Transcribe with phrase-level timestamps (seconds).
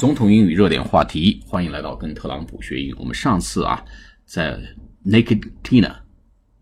[0.00, 2.96] 总统英语热点话题，欢迎来到跟特朗普学英。
[2.98, 3.84] 我们上次啊，
[4.24, 4.58] 在
[5.04, 5.94] Naked Tina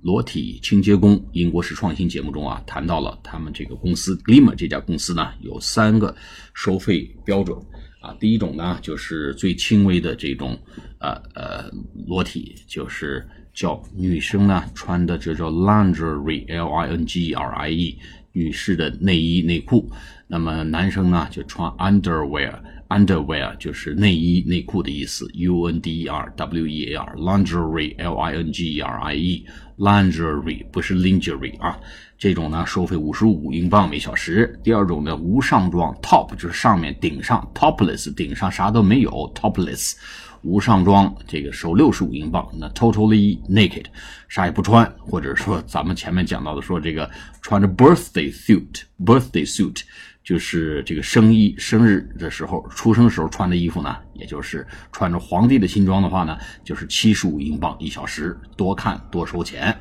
[0.00, 6.12] 裸体清洁工英国式创新节目中啊，谈到了他们这个公司 Glimmer 这家公司呢，有三个
[6.52, 7.56] 收费标准
[8.00, 8.12] 啊。
[8.18, 10.58] 第一种呢，就是最轻微的这种
[10.98, 11.70] 呃呃
[12.08, 13.24] 裸体，就是
[13.54, 17.98] 叫女生呢穿的这叫 lingerie，L I N G R I E，
[18.38, 19.90] 女士的内衣内裤。
[20.26, 22.54] 那么男生呢，就穿 underwear。
[22.88, 28.98] Underwear 就是内衣内裤的意思，U N D E R W E A R，lingerie L I N G E R
[29.02, 31.78] I E，lingerie 不是 lingerie 啊，
[32.16, 34.58] 这种呢收费五十五英镑每小时。
[34.64, 39.94] 第二种呢无上装，top 就是上面顶上，topless 顶上啥都没有，topless
[40.42, 42.48] 无上装，这个收六十五英镑。
[42.58, 43.84] 那 totally naked
[44.28, 47.10] 啥也不穿，或者说咱们前面讲到的说这个
[47.42, 49.82] 穿着 birthday suit，birthday suit。
[50.24, 59.74] 就是这个生衣生日的时候，出生时候穿的衣服呢，也就是穿着皇帝的新装的话呢，就是七十五英镑一小时，多看多收钱。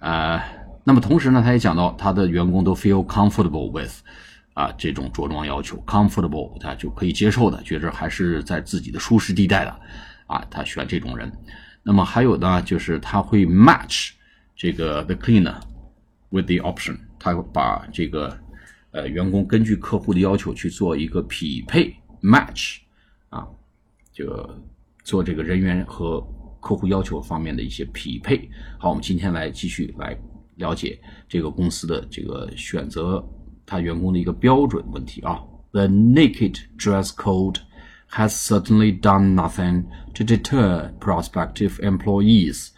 [0.00, 0.38] 呃，
[0.84, 4.02] 那么同时呢，他也讲到他的员工都 feel comfortable with
[4.54, 9.80] 啊这种着装要求，comfortable 他就可以接受的，觉着还是在自己的舒适地带的
[10.26, 11.30] 啊，他选这种人。
[11.82, 14.10] 那么还有呢，就是他会 match
[14.54, 15.56] 这个 the cleaner
[16.28, 18.38] with the option，他会把这个。
[18.92, 22.78] 呃，员工根据客户的要求去做一个匹配 match，
[23.28, 23.46] 啊，
[24.12, 24.26] 就
[25.04, 26.20] 做这个人员和
[26.60, 28.50] 客户要求方面的一些匹配。
[28.80, 30.18] 好，我们今天来继续来
[30.56, 33.24] 了解这个公司的这个选择
[33.69, 35.41] 他员工的一个标准问题啊。
[35.71, 37.59] The naked dress code
[38.11, 42.69] has certainly done nothing to deter prospective employees.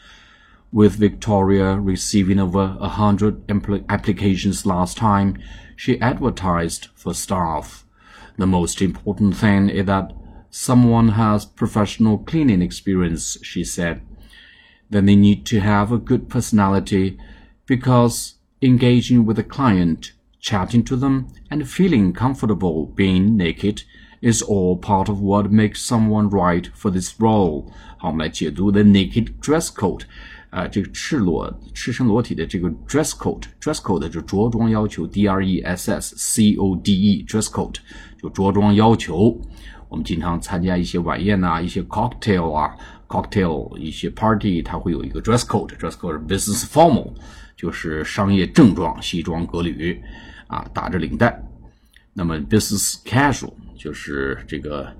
[0.71, 5.35] With Victoria receiving over a hundred applications last time,
[5.75, 7.85] she advertised for staff.
[8.37, 10.11] The most important thing is that
[10.49, 14.01] someone has professional cleaning experience, she said.
[14.89, 17.17] Then they need to have a good personality
[17.65, 23.81] because engaging with a client, chatting to them, and feeling comfortable being naked
[24.21, 27.65] is all part of what makes someone right for this role.
[27.97, 30.03] 好，我们来解读 the naked dress code。
[30.49, 37.75] 啊，这个赤裸、赤身裸体的这个 dress code，dress code 就着装要求，D R E S S C O D E，dress code
[38.21, 39.39] 就着装要求。
[39.89, 42.73] 我们经常参加一些晚宴呐，一些 cocktail 啊，
[43.07, 47.13] cocktail 一些 party，它会有一个 dress code，dress code business formal，
[47.62, 50.02] 就是商业正装，西装革履
[50.48, 51.40] 啊，打着领带。
[52.12, 54.92] 那么 business casual 就是这个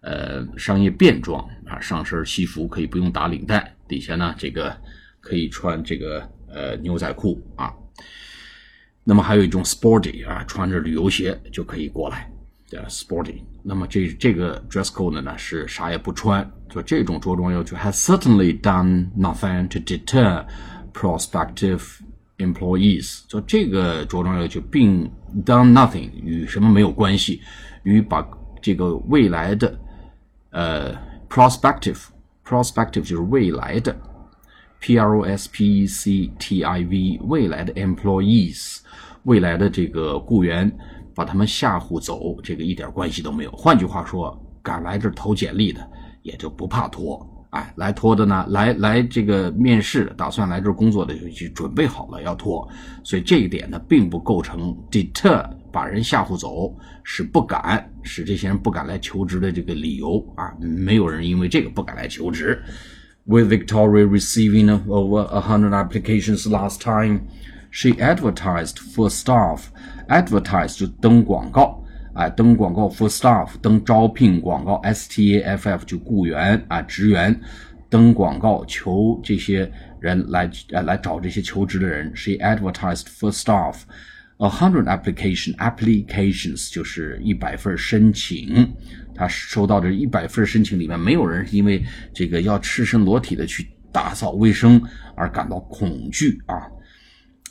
[0.00, 3.72] 呃商业便装啊，上身西服可以不用打领带。
[3.86, 4.76] 底下呢，这个
[5.20, 7.72] 可以穿这个呃牛仔裤啊。
[9.04, 12.28] 那么还有一种 sporty 啊，穿着旅游鞋就可以过来，
[12.66, 13.40] 叫 sporty。
[13.62, 20.44] 那么这这个 dress code 呢是啥也不穿，就这种着装要求 has certainly done nothing to deter
[21.00, 21.80] prospective
[22.36, 23.22] employees。
[23.26, 25.10] 就这个着装要求并
[25.46, 27.40] done nothing 与什么没有关系，
[27.84, 28.26] 与把
[28.60, 29.80] 这个未来的
[30.50, 30.94] 呃
[31.30, 32.08] prospective。
[32.44, 33.96] prospective 就是未来的
[34.80, 38.78] ，p r o s p e c t i v 未来的 employees
[39.22, 40.70] 未来的这个雇员，
[41.14, 43.52] 把他们吓唬走，这个一点关系都没有。
[43.52, 45.88] 换句话说，敢来这投简历的，
[46.22, 47.24] 也就不怕拖。
[47.50, 52.68] 哎，来拖的呢，来来这个面试，打算来这儿工作的就就准备好了要拖。
[53.02, 56.72] 所以这一点呢，并不构成 deter 把人吓唬走，
[57.02, 60.54] 是不敢使这些人不敢来求职的这个理由啊。
[60.60, 62.62] 没有人因为这个不敢来求职。
[63.24, 67.22] With Victoria receiving over a hundred applications last time,
[67.70, 69.64] she advertised for staff.
[70.08, 71.79] Advertise 就登广告。
[72.19, 77.39] 啊，登广告 for staff，登招聘广告 s t a f f 就雇员啊，职员，
[77.89, 82.11] 登广告求这些人来呃来找这些求职的人。
[82.15, 83.81] She advertised for staff
[84.37, 88.73] a hundred application applications 就是一百份申请。
[89.17, 91.81] 他收到这一百份申请里面，没有人因为
[92.13, 94.81] 这个要赤身裸体的去打扫卫生
[95.15, 96.67] 而感到恐惧啊。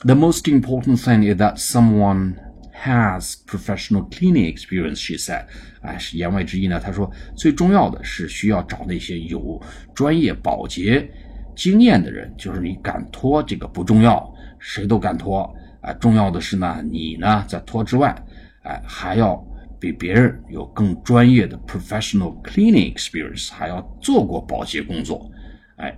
[0.05, 2.34] The most important thing is that someone
[2.81, 5.45] Has professional cleaning experience, she said.
[5.81, 6.79] 哎，是言外之意呢。
[6.79, 9.61] 他说，最重要的是需要找那些有
[9.93, 11.11] 专业保洁
[11.57, 12.33] 经验的人。
[12.37, 15.91] 就是你敢拖这个不重要，谁都敢拖啊。
[15.95, 18.15] 重要的是呢，你呢在拖之外，
[18.63, 19.35] 哎，还要
[19.77, 25.29] 比别人有更专业的 professional cleaning experience，还要做过保洁工作。
[25.75, 25.93] 哎，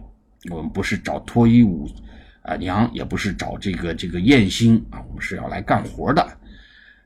[0.50, 1.88] 我们不是找脱衣舞
[2.42, 6.28] 啊娘，也不是找这个这个艳星啊，我们是要来干活的。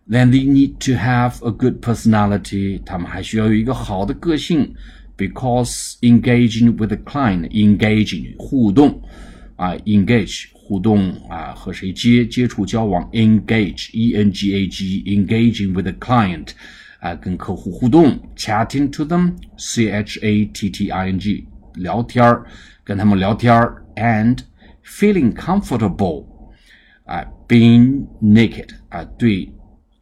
[0.09, 2.83] Then they need to have a good personality.
[2.85, 4.75] 他们还需要有一个好的个性，
[5.17, 9.01] because engaging with the client, engaging 互动
[9.55, 16.49] 啊，engage 互动啊，和谁接接触交往，engage e n g a g engaging with the client
[16.99, 22.45] 啊，跟客户互动，chatting to them c h a t t i n g 聊天儿，
[22.83, 24.39] 跟他们聊天儿，and
[24.85, 26.27] feeling comfortable
[27.05, 29.53] 啊，being naked 啊，对。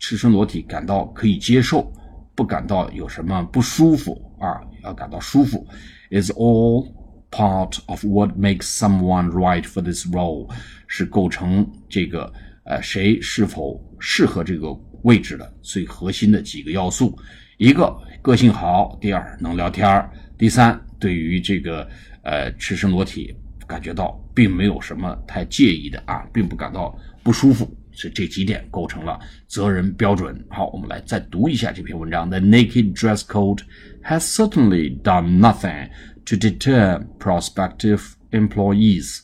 [0.03, 1.89] 赤身裸体感到可以接受，
[2.35, 5.65] 不感到有什么不舒服啊，要感到舒服
[6.11, 6.85] ，is all
[7.31, 10.49] part of what makes someone right for this role，
[10.87, 12.29] 是构成这个
[12.65, 17.17] 呃谁是否适合这个位置的最核心的几个要素。
[17.57, 21.87] 一个个性好，第二能聊天第三对于这个
[22.23, 23.33] 呃赤身裸体
[23.65, 27.73] 感觉到并没有什么太介意的啊，并不感到不舒服。
[27.92, 30.44] 是这几点构成了责任标准。
[30.48, 32.28] 好，我们来再读一下这篇文章。
[32.28, 33.62] The naked dress code
[34.04, 35.88] has certainly done nothing
[36.26, 39.20] to deter prospective employees,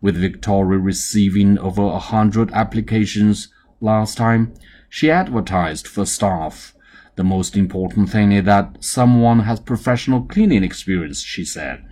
[0.00, 3.46] with Victoria receiving over a hundred applications
[3.80, 4.52] last time.
[4.88, 6.72] She advertised for staff.
[7.16, 11.84] The most important thing is that someone has professional cleaning experience, she said.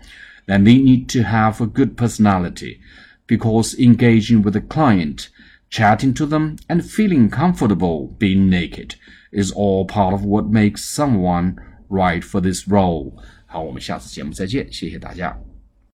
[0.47, 2.81] Then they need to have a good personality,
[3.27, 5.31] because engaging with a client
[5.71, 8.97] Chatting to them and feeling comfortable being naked
[9.33, 11.57] is all part of what makes someone
[11.89, 13.15] right for this role.
[13.47, 15.46] 好，我们下次节目再见，谢谢大家。